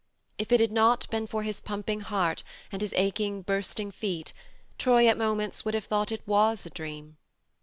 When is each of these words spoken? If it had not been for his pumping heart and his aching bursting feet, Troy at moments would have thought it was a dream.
If 0.39 0.51
it 0.51 0.59
had 0.59 0.71
not 0.71 1.07
been 1.11 1.27
for 1.27 1.43
his 1.43 1.59
pumping 1.61 1.99
heart 1.99 2.41
and 2.71 2.81
his 2.81 2.91
aching 2.97 3.43
bursting 3.43 3.91
feet, 3.91 4.33
Troy 4.79 5.05
at 5.07 5.15
moments 5.15 5.63
would 5.63 5.75
have 5.75 5.85
thought 5.85 6.11
it 6.11 6.25
was 6.27 6.65
a 6.65 6.71
dream. 6.71 7.17